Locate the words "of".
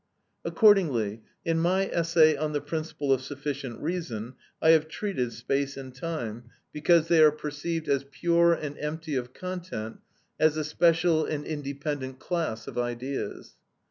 3.13-3.21, 9.15-9.31, 12.67-12.79